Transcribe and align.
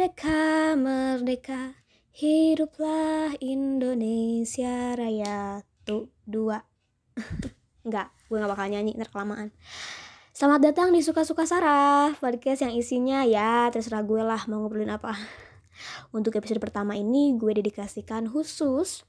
Merdeka, 0.00 0.80
merdeka, 0.80 1.76
hiduplah 2.16 3.36
Indonesia 3.36 4.96
Raya. 4.96 5.60
Tuh, 5.84 6.08
dua. 6.24 6.64
Enggak, 7.84 8.08
gue 8.32 8.40
gak 8.40 8.48
bakal 8.48 8.72
nyanyi, 8.72 8.96
ntar 8.96 9.12
kelamaan. 9.12 9.52
Selamat 10.32 10.72
datang 10.72 10.96
di 10.96 11.04
Suka-Suka 11.04 11.44
Sarah, 11.44 12.16
podcast 12.16 12.64
yang 12.64 12.72
isinya 12.72 13.28
ya 13.28 13.68
terserah 13.68 14.00
gue 14.00 14.24
lah 14.24 14.40
mau 14.48 14.64
ngobrolin 14.64 14.88
apa. 14.88 15.12
Untuk 16.16 16.32
episode 16.32 16.64
pertama 16.64 16.96
ini 16.96 17.36
gue 17.36 17.60
dedikasikan 17.60 18.24
khusus 18.24 19.04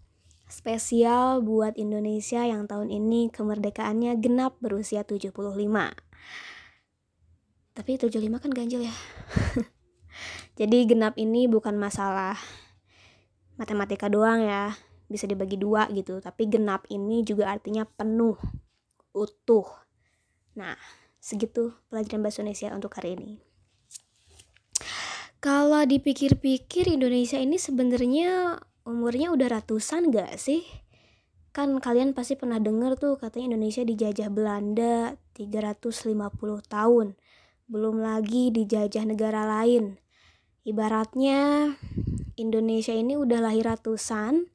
spesial 0.52 1.40
buat 1.40 1.80
Indonesia 1.80 2.44
yang 2.44 2.68
tahun 2.68 2.92
ini 2.92 3.32
kemerdekaannya 3.32 4.20
genap 4.20 4.60
berusia 4.60 5.08
75. 5.08 5.40
Tapi 7.80 7.92
75 7.96 8.44
kan 8.44 8.52
ganjil 8.52 8.92
ya. 8.92 8.96
Jadi 10.56 10.86
genap 10.88 11.16
ini 11.18 11.48
bukan 11.48 11.76
masalah 11.80 12.36
matematika 13.56 14.10
doang 14.10 14.44
ya, 14.44 14.74
bisa 15.12 15.28
dibagi 15.28 15.60
dua 15.60 15.92
gitu. 15.92 16.20
Tapi 16.24 16.48
genap 16.48 16.88
ini 16.90 17.22
juga 17.22 17.52
artinya 17.52 17.84
penuh, 17.84 18.40
utuh. 19.12 19.68
Nah, 20.56 20.76
segitu 21.22 21.76
pelajaran 21.92 22.26
bahasa 22.26 22.42
Indonesia 22.42 22.74
untuk 22.74 22.92
hari 22.98 23.16
ini. 23.16 23.32
Kalau 25.42 25.82
dipikir-pikir 25.90 26.86
Indonesia 26.86 27.42
ini 27.42 27.58
sebenarnya 27.58 28.62
umurnya 28.86 29.34
udah 29.34 29.58
ratusan 29.58 30.14
gak 30.14 30.38
sih? 30.38 30.62
Kan 31.50 31.82
kalian 31.82 32.14
pasti 32.14 32.38
pernah 32.38 32.62
denger 32.62 32.96
tuh 32.96 33.18
katanya 33.18 33.58
Indonesia 33.58 33.82
dijajah 33.82 34.30
Belanda 34.30 35.18
350 35.34 36.14
tahun. 36.70 37.18
Belum 37.72 38.04
lagi 38.04 38.52
dijajah 38.52 39.08
negara 39.08 39.48
lain. 39.48 39.96
Ibaratnya 40.68 41.72
Indonesia 42.36 42.92
ini 42.92 43.16
udah 43.16 43.48
lahir 43.48 43.64
ratusan, 43.64 44.52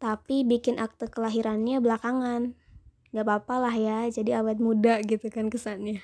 tapi 0.00 0.48
bikin 0.48 0.80
akte 0.80 1.12
kelahirannya 1.12 1.84
belakangan. 1.84 2.56
Gak 3.12 3.20
apa-apa 3.20 3.68
lah 3.68 3.74
ya, 3.76 4.08
jadi 4.08 4.40
awet 4.40 4.64
muda 4.64 5.04
gitu 5.04 5.28
kan 5.28 5.52
kesannya. 5.52 6.00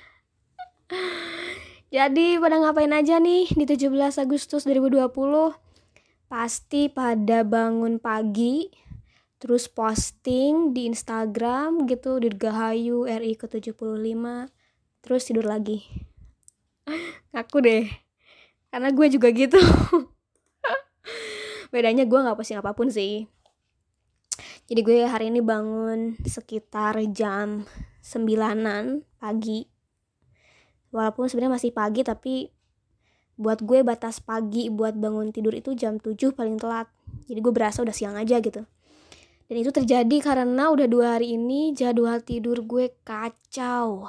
jadi 1.95 2.37
pada 2.37 2.61
ngapain 2.61 2.93
aja 2.93 3.17
nih 3.17 3.49
di 3.57 3.65
17 3.65 4.21
Agustus 4.21 4.61
2020? 4.69 5.09
Pasti 6.29 6.93
pada 6.93 7.41
bangun 7.41 7.97
pagi, 7.97 8.69
terus 9.41 9.65
posting 9.65 10.77
di 10.77 10.93
Instagram 10.93 11.89
gitu, 11.89 12.21
Dirgahayu 12.21 13.09
RI 13.09 13.33
ke-75, 13.33 14.45
terus 15.01 15.25
tidur 15.25 15.49
lagi. 15.49 16.10
Aku 17.35 17.63
deh. 17.63 17.87
Karena 18.71 18.89
gue 18.91 19.07
juga 19.11 19.27
gitu. 19.31 19.59
Bedanya 21.73 22.03
gue 22.07 22.19
nggak 22.19 22.35
posting 22.35 22.59
apa 22.59 22.71
pun 22.71 22.87
sih. 22.87 23.27
Jadi 24.71 24.79
gue 24.87 25.03
hari 25.03 25.27
ini 25.27 25.43
bangun 25.43 26.15
sekitar 26.23 26.95
jam 27.11 27.67
sembilanan 27.99 29.03
pagi. 29.19 29.67
Walaupun 30.95 31.27
sebenarnya 31.27 31.59
masih 31.59 31.71
pagi 31.75 32.01
tapi 32.03 32.47
buat 33.35 33.63
gue 33.63 33.81
batas 33.81 34.21
pagi 34.21 34.69
buat 34.69 34.95
bangun 34.95 35.33
tidur 35.33 35.55
itu 35.55 35.75
jam 35.75 35.99
7 35.99 36.31
paling 36.31 36.55
telat. 36.55 36.87
Jadi 37.27 37.39
gue 37.39 37.53
berasa 37.53 37.83
udah 37.83 37.95
siang 37.95 38.15
aja 38.15 38.39
gitu. 38.39 38.63
Dan 39.51 39.55
itu 39.59 39.71
terjadi 39.75 40.17
karena 40.23 40.71
udah 40.71 40.87
dua 40.87 41.19
hari 41.19 41.35
ini 41.35 41.75
jadwal 41.75 42.23
tidur 42.23 42.63
gue 42.63 42.95
kacau 43.03 44.07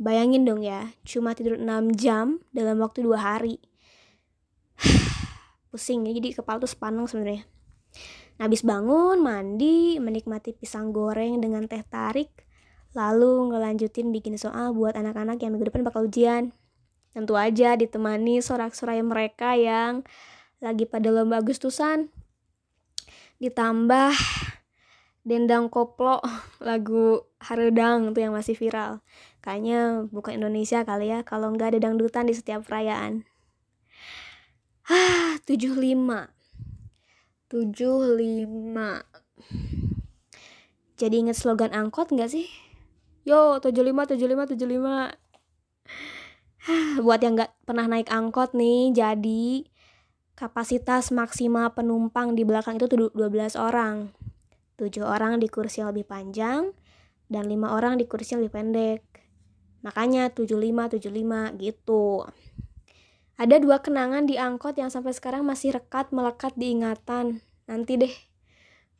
bayangin 0.00 0.48
dong 0.48 0.64
ya 0.64 0.96
cuma 1.04 1.36
tidur 1.36 1.60
6 1.60 1.68
jam 2.00 2.40
dalam 2.56 2.80
waktu 2.80 3.04
dua 3.04 3.20
hari. 3.20 3.60
Pusing 5.70 6.08
ya 6.08 6.16
jadi 6.16 6.40
kepala 6.40 6.56
tuh 6.64 6.72
sepaneng 6.72 7.04
sebenarnya. 7.04 7.44
Nah, 8.40 8.48
habis 8.48 8.64
bangun 8.64 9.20
mandi 9.20 10.00
menikmati 10.00 10.56
pisang 10.56 10.96
goreng 10.96 11.44
dengan 11.44 11.68
teh 11.68 11.84
tarik 11.84 12.32
lalu 12.96 13.54
ngelanjutin 13.54 14.10
bikin 14.10 14.34
soal 14.34 14.74
buat 14.74 14.98
anak-anak 14.98 15.38
yang 15.44 15.54
minggu 15.54 15.70
depan 15.70 15.86
bakal 15.86 16.08
ujian. 16.08 16.50
Tentu 17.10 17.34
aja 17.34 17.74
ditemani 17.74 18.42
sorak-sorai 18.42 19.02
mereka 19.02 19.54
yang 19.54 20.06
lagi 20.62 20.86
pada 20.86 21.10
lomba 21.10 21.38
Agustusan. 21.38 22.10
Ditambah 23.38 24.39
dendang 25.30 25.70
koplo 25.70 26.18
lagu 26.68 27.22
haredang 27.38 28.10
tuh 28.10 28.26
yang 28.26 28.34
masih 28.34 28.58
viral 28.58 28.98
kayaknya 29.38 30.10
bukan 30.10 30.42
Indonesia 30.42 30.82
kali 30.82 31.14
ya 31.14 31.22
kalau 31.22 31.54
nggak 31.54 31.78
ada 31.78 31.86
dangdutan 31.86 32.26
di 32.26 32.34
setiap 32.34 32.66
perayaan 32.66 33.30
Ah, 34.90 35.38
75. 35.46 36.34
75. 37.46 39.06
Jadi 40.98 41.14
inget 41.14 41.38
slogan 41.38 41.70
angkot 41.70 42.10
nggak 42.10 42.26
sih? 42.26 42.50
Yo, 43.22 43.62
75, 43.62 44.10
75, 44.10 44.50
75. 44.50 45.14
Buat 47.06 47.22
yang 47.22 47.38
nggak 47.38 47.54
pernah 47.62 47.86
naik 47.86 48.10
angkot 48.10 48.50
nih, 48.58 48.90
jadi 48.90 49.62
kapasitas 50.34 51.14
maksimal 51.14 51.70
penumpang 51.70 52.34
di 52.34 52.42
belakang 52.42 52.82
itu 52.82 52.90
12 52.90 53.54
orang. 53.54 54.10
7 54.80 55.04
orang 55.04 55.36
di 55.36 55.52
kursi 55.52 55.84
yang 55.84 55.92
lebih 55.92 56.08
panjang 56.08 56.72
dan 57.28 57.44
5 57.44 57.76
orang 57.76 58.00
di 58.00 58.08
kursi 58.08 58.32
yang 58.32 58.40
lebih 58.40 58.56
pendek. 58.56 59.04
Makanya 59.84 60.32
75 60.32 60.96
75 60.96 61.60
gitu. 61.60 62.24
Ada 63.40 63.56
dua 63.56 63.80
kenangan 63.80 64.28
di 64.28 64.36
angkot 64.36 64.76
yang 64.76 64.92
sampai 64.92 65.16
sekarang 65.16 65.48
masih 65.48 65.72
rekat 65.76 66.12
melekat 66.12 66.52
di 66.60 66.76
ingatan. 66.76 67.40
Nanti 67.64 67.96
deh 67.96 68.14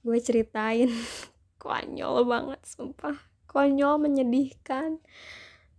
gue 0.01 0.19
ceritain. 0.21 0.89
Konyol 1.63 2.25
banget, 2.25 2.61
sumpah. 2.65 3.21
Konyol, 3.45 4.01
menyedihkan. 4.01 4.97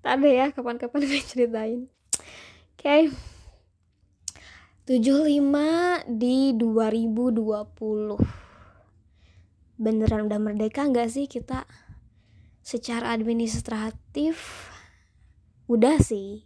Tadi 0.06 0.30
ya, 0.30 0.54
kapan-kapan 0.54 1.02
gue 1.10 1.22
ceritain. 1.26 1.90
Oke. 2.78 3.10
Okay. 3.10 3.10
75 4.86 6.06
di 6.06 6.54
2020. 6.54 8.51
Beneran 9.82 10.30
udah 10.30 10.38
merdeka 10.38 10.86
nggak 10.86 11.10
sih 11.10 11.26
kita? 11.26 11.66
Secara 12.62 13.18
administratif 13.18 14.70
udah 15.66 15.98
sih. 15.98 16.46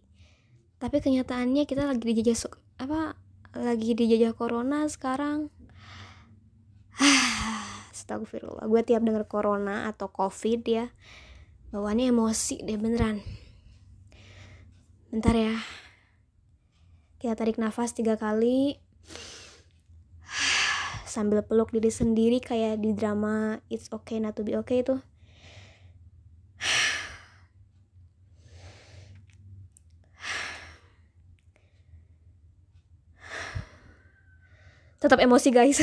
Tapi 0.80 1.04
kenyataannya 1.04 1.68
kita 1.68 1.84
lagi 1.84 2.16
dijajah 2.16 2.56
apa 2.80 3.20
lagi 3.52 3.92
dijajah 3.92 4.32
corona 4.32 4.88
sekarang. 4.88 5.52
Astagfirullah 7.92 8.72
gue 8.72 8.82
tiap 8.88 9.04
denger 9.04 9.28
corona 9.28 9.92
atau 9.92 10.08
covid 10.08 10.64
ya 10.64 10.88
bawaannya 11.76 12.16
emosi 12.16 12.64
deh 12.64 12.80
beneran. 12.80 13.20
Bentar 15.12 15.36
ya. 15.36 15.56
Kita 17.20 17.36
tarik 17.36 17.60
nafas 17.60 17.92
tiga 17.92 18.16
kali 18.16 18.80
sambil 21.16 21.40
peluk 21.48 21.72
diri 21.72 21.88
sendiri 21.88 22.44
kayak 22.44 22.84
di 22.84 22.92
drama 22.92 23.64
It's 23.72 23.88
Okay 23.88 24.20
Not 24.20 24.36
To 24.36 24.44
Be 24.44 24.60
Okay 24.60 24.84
tuh 24.84 25.00
tetap 35.00 35.22
emosi 35.22 35.54
guys. 35.54 35.80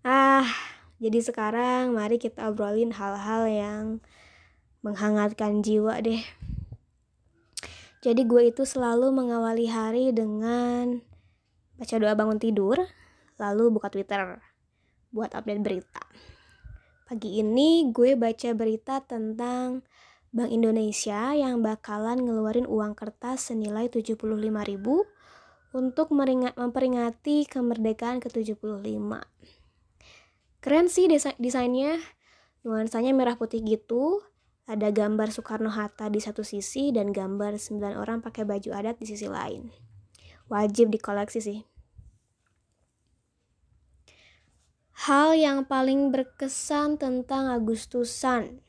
Ah 0.00 0.48
jadi 0.96 1.20
sekarang 1.20 1.92
mari 1.92 2.16
kita 2.16 2.48
obrolin 2.48 2.96
hal-hal 2.96 3.44
yang 3.48 3.84
menghangatkan 4.80 5.60
jiwa 5.60 6.00
deh. 6.00 6.24
Jadi 8.00 8.24
gue 8.24 8.48
itu 8.48 8.64
selalu 8.64 9.12
mengawali 9.12 9.68
hari 9.68 10.08
dengan 10.08 11.04
baca 11.80 11.94
doa 11.96 12.12
bangun 12.12 12.36
tidur 12.36 12.76
lalu 13.40 13.72
buka 13.72 13.88
twitter 13.88 14.36
buat 15.08 15.32
update 15.32 15.64
berita 15.64 16.04
pagi 17.08 17.40
ini 17.40 17.88
gue 17.88 18.14
baca 18.20 18.52
berita 18.52 19.00
tentang 19.00 19.80
Bank 20.30 20.54
Indonesia 20.54 21.34
yang 21.34 21.58
bakalan 21.58 22.22
ngeluarin 22.22 22.62
uang 22.62 22.94
kertas 22.94 23.50
senilai 23.50 23.90
75 23.90 24.14
ribu 24.46 25.02
untuk 25.74 26.14
memperingati 26.14 27.50
kemerdekaan 27.50 28.22
ke-75. 28.22 29.10
Keren 30.62 30.86
sih 30.86 31.10
desa 31.10 31.34
desainnya, 31.34 31.98
nuansanya 32.62 33.10
merah 33.10 33.34
putih 33.34 33.58
gitu, 33.66 34.22
ada 34.70 34.94
gambar 34.94 35.34
Soekarno-Hatta 35.34 36.06
di 36.14 36.22
satu 36.22 36.46
sisi 36.46 36.94
dan 36.94 37.10
gambar 37.10 37.58
9 37.58 37.98
orang 37.98 38.22
pakai 38.22 38.46
baju 38.46 38.70
adat 38.70 39.02
di 39.02 39.10
sisi 39.10 39.26
lain. 39.26 39.66
Wajib 40.46 40.94
dikoleksi 40.94 41.42
sih. 41.42 41.58
Hal 45.00 45.32
yang 45.32 45.64
paling 45.64 46.12
berkesan 46.12 47.00
tentang 47.00 47.48
Agustusan. 47.48 48.60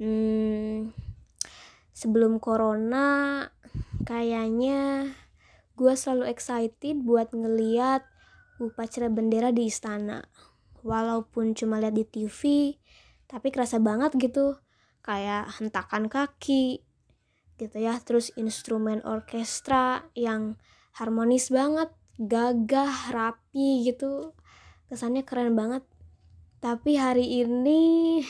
Hmm, 0.00 0.88
sebelum 1.92 2.40
corona 2.40 3.44
kayaknya 4.08 5.12
gue 5.76 5.92
selalu 5.92 6.32
excited 6.32 7.04
buat 7.04 7.28
ngeliat 7.36 8.08
upacara 8.56 9.12
bendera 9.12 9.52
di 9.52 9.68
istana. 9.68 10.24
Walaupun 10.80 11.52
cuma 11.52 11.76
lihat 11.76 11.92
di 11.92 12.08
TV 12.08 12.72
tapi 13.28 13.52
kerasa 13.52 13.76
banget 13.76 14.16
gitu. 14.16 14.56
Kayak 15.04 15.60
hentakan 15.60 16.08
kaki 16.08 16.80
gitu 17.60 17.76
ya. 17.76 18.00
Terus 18.00 18.32
instrumen 18.40 19.04
orkestra 19.04 20.08
yang 20.16 20.56
harmonis 20.96 21.52
banget 21.52 21.92
gagah 22.16 23.12
rapi 23.12 23.84
gitu 23.84 24.32
kesannya 24.88 25.22
keren 25.22 25.54
banget. 25.54 25.82
Tapi 26.62 26.96
hari 26.98 27.44
ini 27.44 28.22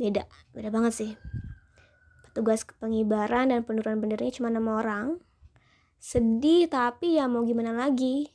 beda 0.00 0.24
beda 0.56 0.68
banget 0.72 0.92
sih. 0.96 1.12
Petugas 2.26 2.64
pengibaran 2.78 3.52
dan 3.52 3.66
penurunan 3.66 4.00
benderanya 4.00 4.34
cuma 4.34 4.48
enam 4.48 4.70
orang. 4.70 5.20
Sedih 6.00 6.70
tapi 6.70 7.20
ya 7.20 7.28
mau 7.28 7.44
gimana 7.44 7.76
lagi. 7.76 8.32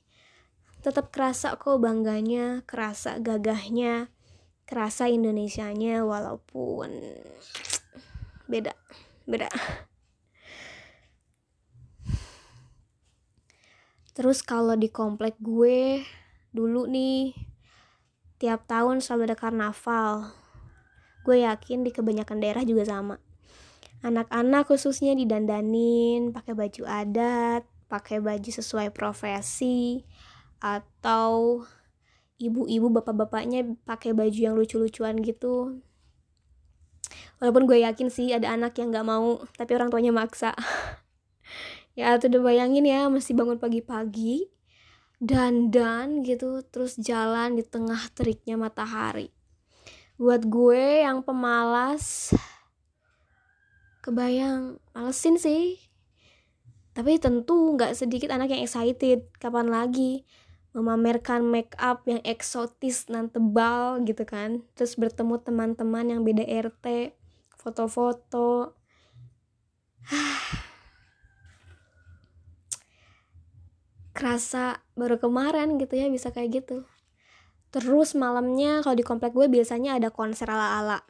Tetap 0.85 1.09
kerasa 1.09 1.57
kok 1.57 1.81
bangganya 1.81 2.61
kerasa 2.69 3.17
gagahnya 3.17 4.13
kerasa 4.65 5.05
Indonesianya 5.05 6.01
walaupun 6.01 6.89
beda 8.49 8.73
beda. 9.29 9.49
Terus 14.17 14.41
kalau 14.41 14.73
di 14.73 14.89
komplek 14.89 15.37
gue 15.37 16.01
dulu 16.55 16.87
nih. 16.87 17.35
Tiap 18.39 18.63
tahun 18.71 19.03
selalu 19.03 19.31
ada 19.31 19.37
karnaval. 19.37 20.31
Gue 21.27 21.43
yakin 21.43 21.83
di 21.83 21.91
kebanyakan 21.91 22.39
daerah 22.39 22.63
juga 22.63 22.87
sama. 22.87 23.19
Anak-anak 23.99 24.71
khususnya 24.71 25.11
didandanin 25.11 26.31
pakai 26.31 26.55
baju 26.55 26.83
adat 26.87 27.67
pakai 27.85 28.17
baju 28.21 28.49
sesuai 28.49 28.89
profesi 28.91 30.03
atau 30.57 31.61
ibu-ibu 32.41 32.91
bapak-bapaknya 32.91 33.77
pakai 33.85 34.11
baju 34.11 34.35
yang 34.35 34.55
lucu-lucuan 34.57 35.21
gitu. 35.21 35.79
Walaupun 37.39 37.69
gue 37.69 37.85
yakin 37.85 38.09
sih 38.09 38.33
ada 38.33 38.51
anak 38.51 38.75
yang 38.81 38.89
nggak 38.89 39.05
mau 39.05 39.45
tapi 39.55 39.71
orang 39.77 39.89
tuanya 39.93 40.11
maksa. 40.11 40.53
Ya 41.95 42.11
tuh 42.19 42.27
udah 42.27 42.51
bayangin 42.51 42.83
ya 42.83 43.07
mesti 43.07 43.31
bangun 43.31 43.55
pagi-pagi 43.55 44.51
dandan 45.23 46.23
gitu 46.23 46.63
terus 46.67 46.99
jalan 46.99 47.55
di 47.55 47.63
tengah 47.63 47.99
teriknya 48.11 48.59
matahari. 48.59 49.31
Buat 50.15 50.47
gue 50.47 51.03
yang 51.03 51.23
pemalas 51.23 52.31
kebayang 54.05 54.79
malesin 54.93 55.35
sih. 55.41 55.81
Tapi 56.95 57.19
tentu 57.19 57.75
nggak 57.75 57.97
sedikit 57.97 58.31
anak 58.31 58.55
yang 58.55 58.63
excited. 58.63 59.27
Kapan 59.41 59.67
lagi 59.67 60.23
memamerkan 60.71 61.43
make 61.43 61.75
up 61.79 62.03
yang 62.07 62.23
eksotis 62.23 63.07
dan 63.11 63.27
tebal 63.27 63.99
gitu 64.07 64.23
kan. 64.23 64.63
Terus 64.79 64.95
bertemu 64.95 65.41
teman-teman 65.43 66.05
yang 66.07 66.21
beda 66.23 66.47
RT 66.47 67.15
foto-foto 67.65 68.77
kerasa 74.15 74.79
baru 74.95 75.19
kemarin 75.19 75.75
gitu 75.75 75.99
ya 75.99 76.07
bisa 76.07 76.31
kayak 76.31 76.63
gitu 76.63 76.87
Terus 77.75 78.15
malamnya 78.15 78.79
kalau 78.79 78.95
di 78.95 79.03
komplek 79.03 79.35
gue 79.35 79.51
biasanya 79.51 79.99
ada 79.99 80.07
konser 80.07 80.47
ala-ala. 80.47 81.03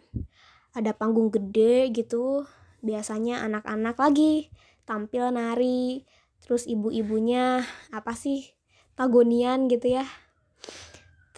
Ada 0.74 0.98
panggung 0.98 1.30
gede 1.30 1.94
gitu. 1.94 2.42
Biasanya 2.82 3.46
anak-anak 3.46 3.94
lagi 4.02 4.50
tampil 4.90 5.30
nari. 5.30 6.10
Terus 6.42 6.66
ibu-ibunya 6.66 7.62
apa 7.94 8.18
sih? 8.18 8.50
Tagonian 8.98 9.70
gitu 9.70 10.02
ya. 10.02 10.10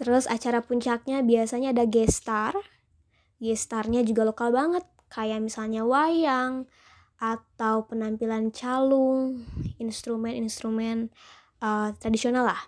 Terus 0.00 0.24
acara 0.24 0.64
puncaknya 0.64 1.20
biasanya 1.20 1.76
ada 1.76 1.84
gestar. 1.84 2.56
Gestarnya 3.36 4.00
juga 4.08 4.24
lokal 4.24 4.56
banget. 4.56 4.88
Kayak 5.12 5.44
misalnya 5.44 5.84
wayang 5.84 6.64
atau 7.20 7.84
penampilan 7.84 8.48
calung, 8.48 9.44
instrumen-instrumen 9.76 11.12
uh, 11.62 11.94
tradisional 11.98 12.46
lah. 12.46 12.60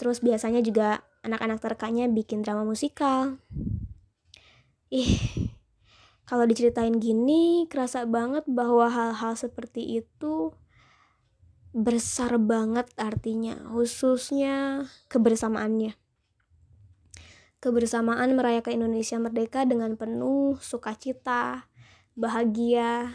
Terus 0.00 0.24
biasanya 0.24 0.64
juga 0.64 1.04
anak-anak 1.20 1.60
terkanya 1.60 2.08
bikin 2.08 2.40
drama 2.40 2.64
musikal. 2.64 3.36
Ih, 4.90 5.20
kalau 6.24 6.46
diceritain 6.48 6.96
gini, 6.98 7.66
kerasa 7.66 8.06
banget 8.08 8.46
bahwa 8.48 8.88
hal-hal 8.88 9.34
seperti 9.36 10.02
itu 10.02 10.54
besar 11.70 12.34
banget 12.42 12.90
artinya, 12.98 13.54
khususnya 13.70 14.86
kebersamaannya. 15.06 15.94
Kebersamaan 17.60 18.34
merayakan 18.34 18.82
Indonesia 18.82 19.20
merdeka 19.20 19.68
dengan 19.68 19.94
penuh 19.94 20.56
sukacita, 20.64 21.68
bahagia. 22.16 23.12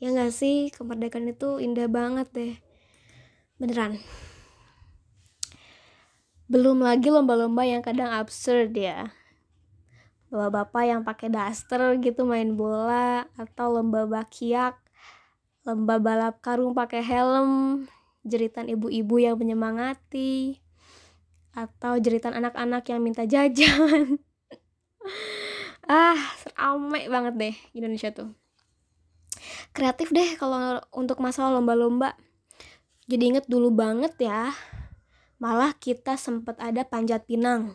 Ya 0.00 0.08
gak 0.10 0.32
sih, 0.34 0.72
kemerdekaan 0.72 1.28
itu 1.28 1.60
indah 1.60 1.86
banget 1.86 2.26
deh. 2.32 2.54
Beneran. 3.60 4.00
Belum 6.52 6.84
lagi 6.84 7.08
lomba-lomba 7.08 7.64
yang 7.64 7.80
kadang 7.80 8.12
absurd 8.12 8.76
ya. 8.76 9.08
Bapak-bapak 10.28 10.84
yang 10.84 11.00
pakai 11.00 11.32
daster 11.32 11.96
gitu 11.96 12.28
main 12.28 12.52
bola 12.52 13.24
atau 13.40 13.72
lomba 13.72 14.04
bakiak, 14.04 14.76
lomba 15.64 15.96
balap 15.96 16.44
karung 16.44 16.76
pakai 16.76 17.00
helm, 17.00 17.88
jeritan 18.20 18.68
ibu-ibu 18.68 19.16
yang 19.16 19.40
menyemangati, 19.40 20.60
atau 21.56 21.96
jeritan 21.96 22.36
anak-anak 22.36 22.84
yang 22.84 23.00
minta 23.00 23.24
jajan. 23.24 24.20
ah, 25.88 26.20
ramai 26.52 27.08
banget 27.08 27.34
deh 27.40 27.54
Indonesia 27.72 28.12
tuh. 28.12 28.28
Kreatif 29.72 30.12
deh 30.12 30.36
kalau 30.36 30.84
untuk 30.92 31.16
masalah 31.16 31.56
lomba-lomba. 31.56 32.12
Jadi 33.08 33.24
inget 33.24 33.48
dulu 33.48 33.72
banget 33.72 34.12
ya, 34.20 34.52
Malah 35.42 35.74
kita 35.74 36.14
sempat 36.14 36.54
ada 36.62 36.86
panjat 36.86 37.26
pinang. 37.26 37.74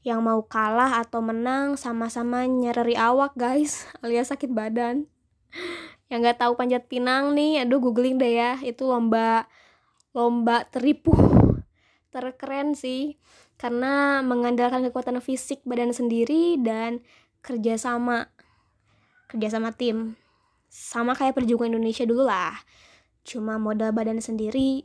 Yang 0.00 0.20
mau 0.24 0.40
kalah 0.48 1.04
atau 1.04 1.20
menang 1.20 1.76
sama-sama 1.76 2.48
nyereri 2.48 2.96
awak 2.96 3.36
guys, 3.36 3.84
alias 4.00 4.32
sakit 4.32 4.48
badan. 4.48 5.04
Yang 6.08 6.32
gak 6.32 6.38
tahu 6.40 6.56
panjat 6.56 6.88
pinang 6.88 7.36
nih, 7.36 7.68
aduh 7.68 7.84
googling 7.84 8.16
deh 8.16 8.32
ya. 8.32 8.56
Itu 8.64 8.88
lomba 8.88 9.44
lomba 10.16 10.64
teripu 10.72 11.12
terkeren 12.16 12.72
sih 12.72 13.20
karena 13.60 14.24
mengandalkan 14.24 14.82
kekuatan 14.88 15.20
fisik 15.20 15.62
badan 15.68 15.94
sendiri 15.94 16.58
dan 16.58 17.04
kerjasama 17.44 18.32
kerjasama 19.30 19.70
tim 19.70 20.18
sama 20.66 21.14
kayak 21.14 21.38
perjuangan 21.38 21.78
Indonesia 21.78 22.02
dulu 22.02 22.26
lah 22.26 22.58
cuma 23.22 23.62
modal 23.62 23.94
badan 23.94 24.18
sendiri 24.18 24.82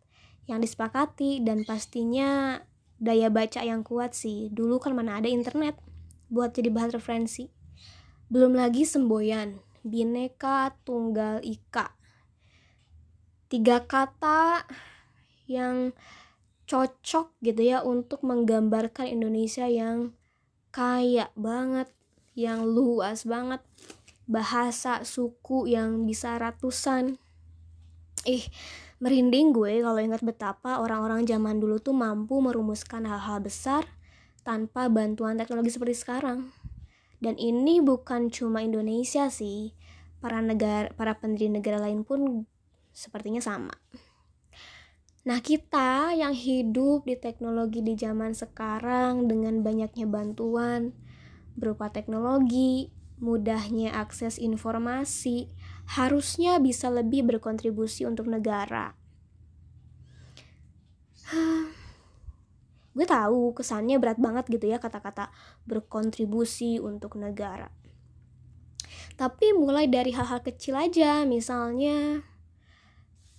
yang 0.46 0.60
disepakati 0.60 1.40
dan 1.40 1.64
pastinya 1.64 2.60
daya 3.02 3.32
baca 3.32 3.62
yang 3.64 3.82
kuat 3.82 4.14
sih. 4.14 4.52
Dulu 4.52 4.78
kan 4.82 4.92
mana 4.94 5.18
ada 5.18 5.26
internet 5.30 5.78
buat 6.28 6.52
jadi 6.52 6.68
bahan 6.68 6.92
referensi. 6.92 7.48
Belum 8.32 8.56
lagi 8.56 8.88
semboyan, 8.88 9.60
bineka 9.84 10.72
tunggal 10.86 11.40
ika. 11.44 11.92
Tiga 13.52 13.84
kata 13.84 14.64
yang 15.44 15.92
cocok 16.72 17.36
gitu 17.44 17.60
ya 17.60 17.84
untuk 17.84 18.24
menggambarkan 18.24 19.04
Indonesia 19.04 19.68
yang 19.68 20.16
kaya 20.72 21.28
banget, 21.36 21.92
yang 22.32 22.64
luas 22.64 23.28
banget, 23.28 23.60
bahasa 24.24 25.04
suku 25.04 25.68
yang 25.68 26.08
bisa 26.08 26.40
ratusan. 26.40 27.20
Ih, 28.24 28.48
merinding 29.04 29.52
gue 29.52 29.84
kalau 29.84 30.00
ingat 30.00 30.24
betapa 30.24 30.80
orang-orang 30.80 31.28
zaman 31.28 31.60
dulu 31.60 31.76
tuh 31.76 31.92
mampu 31.92 32.40
merumuskan 32.40 33.04
hal-hal 33.04 33.44
besar 33.44 33.84
tanpa 34.40 34.88
bantuan 34.88 35.36
teknologi 35.36 35.76
seperti 35.76 35.92
sekarang. 35.92 36.56
Dan 37.20 37.36
ini 37.36 37.84
bukan 37.84 38.32
cuma 38.32 38.64
Indonesia 38.64 39.28
sih, 39.28 39.76
para 40.24 40.40
negara 40.40 40.88
para 40.96 41.20
pendiri 41.20 41.52
negara 41.52 41.76
lain 41.76 42.00
pun 42.00 42.48
sepertinya 42.96 43.44
sama. 43.44 43.76
Nah, 45.22 45.38
kita 45.38 46.10
yang 46.18 46.34
hidup 46.34 47.06
di 47.06 47.14
teknologi 47.14 47.78
di 47.78 47.94
zaman 47.94 48.34
sekarang 48.34 49.30
dengan 49.30 49.62
banyaknya 49.62 50.02
bantuan 50.10 50.90
berupa 51.54 51.94
teknologi, 51.94 52.90
mudahnya 53.22 53.94
akses 53.94 54.42
informasi, 54.42 55.46
harusnya 55.94 56.58
bisa 56.58 56.90
lebih 56.90 57.22
berkontribusi 57.22 58.02
untuk 58.02 58.26
negara. 58.26 58.98
Gue 62.98 63.06
tahu 63.06 63.54
kesannya 63.54 64.02
berat 64.02 64.18
banget 64.18 64.50
gitu 64.50 64.66
ya 64.74 64.82
kata-kata 64.82 65.30
berkontribusi 65.70 66.82
untuk 66.82 67.14
negara. 67.14 67.70
Tapi 69.14 69.54
mulai 69.54 69.86
dari 69.86 70.10
hal-hal 70.10 70.42
kecil 70.42 70.74
aja, 70.74 71.22
misalnya 71.22 72.26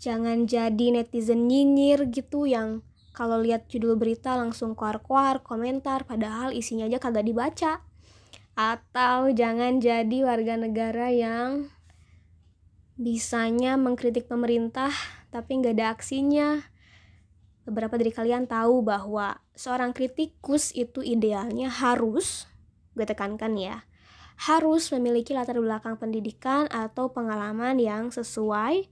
jangan 0.04 0.44
jadi 0.44 1.00
netizen 1.00 1.48
nyinyir 1.48 2.12
gitu 2.12 2.44
yang 2.44 2.84
kalau 3.16 3.40
lihat 3.40 3.72
judul 3.72 3.96
berita 3.96 4.36
langsung 4.36 4.76
kuar-kuar 4.76 5.40
komentar 5.40 6.04
padahal 6.04 6.52
isinya 6.52 6.92
aja 6.92 7.00
kagak 7.00 7.24
dibaca. 7.24 7.80
Atau 8.54 9.32
jangan 9.32 9.80
jadi 9.80 10.28
warga 10.28 10.60
negara 10.60 11.08
yang 11.08 11.72
bisanya 13.00 13.80
mengkritik 13.80 14.28
pemerintah 14.28 14.92
tapi 15.32 15.64
nggak 15.64 15.80
ada 15.80 15.88
aksinya. 15.96 16.50
Beberapa 17.64 17.96
dari 17.96 18.12
kalian 18.12 18.44
tahu 18.44 18.84
bahwa 18.84 19.40
seorang 19.56 19.96
kritikus 19.96 20.76
itu 20.76 21.00
idealnya 21.00 21.72
harus 21.72 22.52
gue 22.94 23.08
tekankan 23.08 23.56
ya 23.56 23.88
harus 24.34 24.90
memiliki 24.90 25.32
latar 25.32 25.62
belakang 25.62 25.98
pendidikan 25.98 26.66
atau 26.74 27.14
pengalaman 27.14 27.78
yang 27.78 28.10
sesuai 28.10 28.90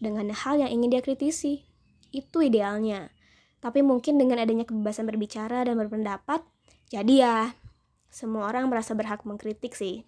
dengan 0.00 0.32
hal 0.32 0.58
yang 0.58 0.72
ingin 0.72 0.96
dia 0.96 1.02
kritisi. 1.04 1.62
Itu 2.10 2.42
idealnya. 2.42 3.12
Tapi 3.60 3.84
mungkin 3.84 4.16
dengan 4.16 4.40
adanya 4.40 4.64
kebebasan 4.64 5.04
berbicara 5.04 5.68
dan 5.68 5.76
berpendapat, 5.76 6.40
jadi 6.88 7.14
ya 7.14 7.36
semua 8.08 8.48
orang 8.50 8.66
merasa 8.66 8.96
berhak 8.96 9.22
mengkritik 9.22 9.76
sih. 9.76 10.02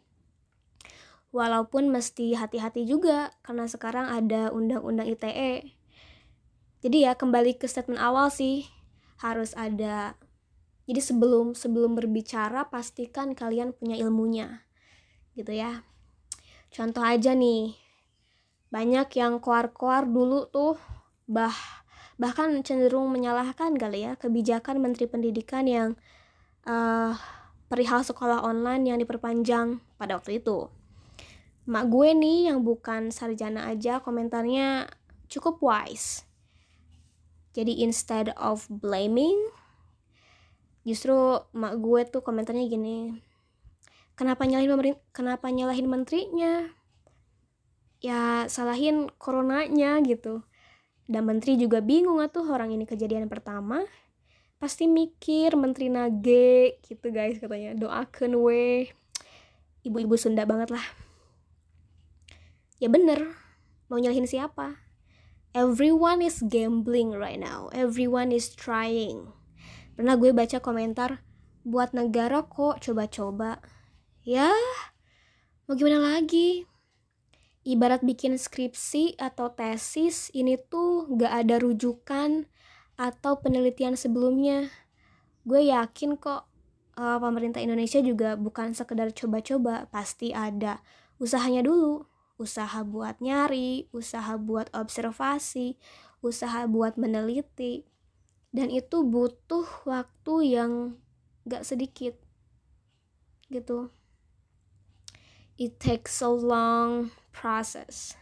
Walaupun 1.31 1.89
mesti 1.93 2.37
hati-hati 2.37 2.89
juga 2.89 3.33
karena 3.45 3.69
sekarang 3.69 4.09
ada 4.09 4.49
undang-undang 4.53 5.09
ITE. 5.09 5.77
Jadi 6.83 7.07
ya 7.07 7.15
kembali 7.15 7.57
ke 7.61 7.71
statement 7.71 8.03
awal 8.03 8.29
sih 8.29 8.67
harus 9.23 9.55
ada 9.55 10.19
jadi 10.83 10.99
sebelum 10.99 11.55
sebelum 11.55 11.95
berbicara 11.95 12.67
pastikan 12.69 13.39
kalian 13.39 13.71
punya 13.71 13.95
ilmunya. 13.97 14.67
Gitu 15.39 15.55
ya. 15.55 15.87
Contoh 16.73 17.05
aja 17.05 17.37
nih, 17.37 17.77
banyak 18.73 19.09
yang 19.21 19.37
koar-koar 19.37 20.09
dulu 20.09 20.49
tuh 20.49 20.81
bah 21.29 21.53
bahkan 22.17 22.57
cenderung 22.65 23.13
menyalahkan 23.13 23.77
kali 23.77 24.09
ya 24.09 24.17
kebijakan 24.17 24.81
Menteri 24.81 25.05
Pendidikan 25.05 25.69
yang 25.69 25.89
uh, 26.65 27.13
perihal 27.69 28.01
sekolah 28.01 28.41
online 28.41 28.89
yang 28.89 28.99
diperpanjang 29.01 29.81
pada 30.01 30.17
waktu 30.17 30.41
itu. 30.41 30.69
Mak 31.69 31.85
gue 31.89 32.09
nih 32.17 32.53
yang 32.53 32.65
bukan 32.67 33.15
sarjana 33.15 33.71
aja 33.71 34.03
komentarnya 34.03 34.89
cukup 35.31 35.61
wise. 35.63 36.27
Jadi 37.53 37.85
instead 37.85 38.33
of 38.41 38.65
blaming, 38.69 39.37
justru 40.89 41.17
mak 41.53 41.77
gue 41.81 42.01
tuh 42.09 42.25
komentarnya 42.25 42.65
gini, 42.69 43.21
kenapa 44.17 44.49
nyalahin 44.49 44.97
kenapa 45.13 45.53
nyalahin 45.53 45.89
menterinya? 45.89 46.82
Ya 48.03 48.51
salahin 48.51 49.09
coronanya 49.17 50.03
gitu. 50.03 50.43
Dan 51.07 51.31
menteri 51.31 51.55
juga 51.57 51.79
bingung 51.79 52.19
tuh 52.29 52.45
orang 52.51 52.75
ini 52.75 52.85
kejadian 52.85 53.31
pertama 53.31 53.87
pasti 54.63 54.87
mikir 54.87 55.59
menteri 55.59 55.91
nage 55.91 56.83
gitu 56.83 57.11
guys 57.15 57.39
katanya. 57.39 57.79
Doakan 57.79 58.43
we 58.43 58.91
ibu-ibu 59.87 60.15
Sunda 60.19 60.47
banget 60.47 60.75
lah. 60.75 60.87
Ya 62.83 62.91
bener 62.91 63.39
mau 63.87 63.99
nyalahin 63.99 64.27
siapa? 64.27 64.83
Everyone 65.55 66.25
is 66.25 66.43
gambling 66.43 67.15
right 67.15 67.39
now. 67.39 67.71
Everyone 67.71 68.35
is 68.35 68.51
trying. 68.51 69.31
Pernah 69.95 70.17
gue 70.17 70.33
baca 70.33 70.59
komentar 70.59 71.21
buat 71.63 71.93
negara 71.93 72.43
kok 72.47 72.81
coba-coba. 72.83 73.63
Ya 74.23 74.51
mau 75.67 75.75
gimana 75.75 76.19
lagi 76.19 76.72
ibarat 77.63 78.03
bikin 78.03 78.35
skripsi 78.35 79.15
atau 79.19 79.55
tesis 79.55 80.35
ini 80.35 80.59
tuh 80.59 81.07
gak 81.15 81.47
ada 81.47 81.63
rujukan 81.63 82.51
atau 82.99 83.39
penelitian 83.39 83.95
sebelumnya. 83.95 84.71
Gue 85.47 85.71
yakin 85.71 86.19
kok 86.19 86.47
uh, 86.99 87.19
pemerintah 87.23 87.63
Indonesia 87.63 88.03
juga 88.03 88.35
bukan 88.35 88.75
sekedar 88.75 89.15
coba-coba 89.15 89.87
pasti 89.91 90.35
ada. 90.35 90.83
Usahanya 91.23 91.63
dulu 91.63 92.07
usaha 92.43 92.83
buat 92.83 93.23
nyari 93.23 93.87
usaha 93.95 94.35
buat 94.35 94.67
observasi 94.75 95.79
usaha 96.23 96.67
buat 96.67 96.99
meneliti. 96.99 97.87
Dan 98.53 98.69
itu 98.69 99.01
butuh 99.01 99.65
waktu 99.89 100.35
yang 100.45 101.01
gak 101.49 101.65
sedikit 101.65 102.19
gitu. 103.49 103.89
It 105.57 105.81
takes 105.81 106.13
so 106.21 106.37
long 106.37 107.15
process. 107.33 108.17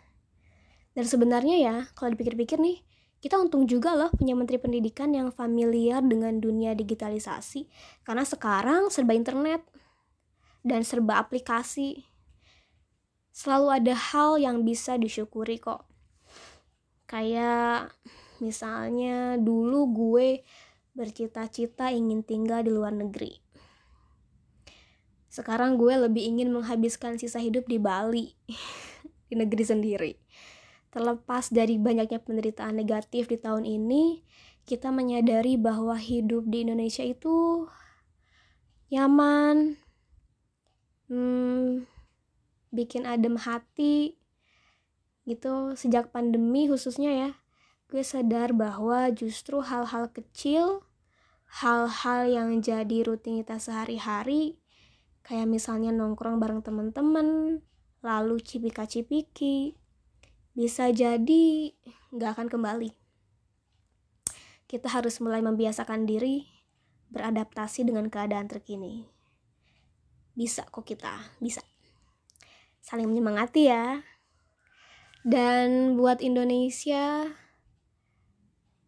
Dan 0.94 1.06
sebenarnya 1.06 1.56
ya, 1.58 1.76
kalau 1.94 2.14
dipikir-pikir 2.14 2.58
nih, 2.58 2.82
kita 3.20 3.36
untung 3.36 3.68
juga 3.68 3.92
loh 3.92 4.08
punya 4.16 4.32
menteri 4.32 4.56
pendidikan 4.56 5.12
yang 5.12 5.28
familiar 5.28 6.00
dengan 6.00 6.40
dunia 6.40 6.72
digitalisasi. 6.72 7.68
Karena 8.00 8.24
sekarang 8.24 8.88
serba 8.88 9.12
internet 9.12 9.60
dan 10.64 10.80
serba 10.82 11.20
aplikasi. 11.20 12.08
Selalu 13.30 13.68
ada 13.76 13.94
hal 13.94 14.40
yang 14.40 14.64
bisa 14.64 14.96
disyukuri 14.96 15.60
kok. 15.60 15.84
Kayak 17.04 17.92
misalnya 18.40 19.36
dulu 19.36 19.92
gue 19.92 20.40
bercita-cita 20.96 21.92
ingin 21.92 22.24
tinggal 22.24 22.64
di 22.64 22.72
luar 22.72 22.96
negeri. 22.96 23.36
Sekarang 25.30 25.78
gue 25.78 25.94
lebih 25.94 26.26
ingin 26.26 26.50
menghabiskan 26.50 27.14
sisa 27.20 27.38
hidup 27.38 27.68
di 27.70 27.78
Bali. 27.78 28.34
di 29.30 29.38
negeri 29.38 29.64
sendiri. 29.64 30.12
Terlepas 30.90 31.54
dari 31.54 31.78
banyaknya 31.78 32.18
penderitaan 32.18 32.74
negatif 32.74 33.30
di 33.30 33.38
tahun 33.38 33.62
ini, 33.62 34.26
kita 34.66 34.90
menyadari 34.90 35.54
bahwa 35.54 35.94
hidup 35.94 36.50
di 36.50 36.66
Indonesia 36.66 37.06
itu 37.06 37.70
nyaman, 38.90 39.78
hmm, 41.06 41.86
bikin 42.74 43.06
adem 43.06 43.38
hati, 43.38 44.18
gitu. 45.30 45.78
Sejak 45.78 46.10
pandemi 46.10 46.66
khususnya 46.66 47.14
ya, 47.14 47.30
gue 47.86 48.02
sadar 48.02 48.50
bahwa 48.50 49.14
justru 49.14 49.62
hal-hal 49.62 50.10
kecil 50.10 50.82
hal-hal 51.50 52.30
yang 52.30 52.62
jadi 52.62 53.02
rutinitas 53.02 53.66
sehari-hari 53.66 54.62
kayak 55.26 55.50
misalnya 55.50 55.90
nongkrong 55.90 56.38
bareng 56.38 56.62
temen-temen 56.62 57.60
lalu 58.00 58.40
cipika-cipiki. 58.40 59.76
Bisa 60.56 60.92
jadi 60.92 61.72
nggak 62.12 62.30
akan 62.36 62.48
kembali. 62.50 62.90
Kita 64.68 64.88
harus 64.92 65.18
mulai 65.22 65.40
membiasakan 65.40 66.04
diri 66.04 66.46
beradaptasi 67.10 67.86
dengan 67.86 68.06
keadaan 68.12 68.46
terkini. 68.46 69.08
Bisa 70.34 70.66
kok 70.68 70.86
kita 70.86 71.36
bisa. 71.42 71.60
Saling 72.80 73.08
menyemangati 73.08 73.68
ya. 73.68 74.02
Dan 75.20 76.00
buat 76.00 76.24
Indonesia 76.24 77.28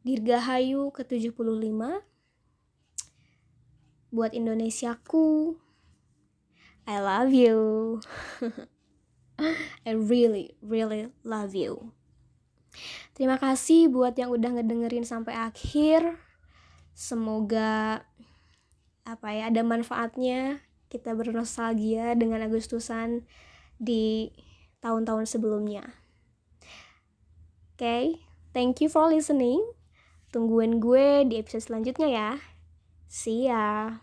Dirgahayu 0.03 0.91
ke-75 0.91 1.79
buat 4.13 4.37
Indonesiaku 4.37 5.57
I 6.85 6.97
love 7.01 7.33
you 7.33 7.57
I 9.89 9.93
really 9.97 10.57
really 10.63 11.11
love 11.27 11.53
you 11.53 11.93
terima 13.13 13.37
kasih 13.37 13.93
buat 13.93 14.17
yang 14.17 14.33
udah 14.33 14.61
ngedengerin 14.61 15.05
sampai 15.05 15.37
akhir 15.37 16.17
semoga 16.97 18.05
apa 19.03 19.29
ya 19.35 19.51
ada 19.51 19.61
manfaatnya 19.67 20.63
kita 20.89 21.17
bernostalgia 21.17 22.15
dengan 22.15 22.45
Agustusan 22.45 23.27
di 23.77 24.31
tahun-tahun 24.81 25.27
sebelumnya 25.27 25.85
oke 27.75 27.83
okay? 27.83 28.23
thank 28.55 28.79
you 28.79 28.89
for 28.89 29.11
listening 29.11 29.61
Tungguin 30.33 30.81
gue 30.81 31.29
di 31.29 31.37
episode 31.37 31.61
selanjutnya 31.69 32.09
ya. 32.09 32.31
See 33.05 33.45
ya. 33.45 34.01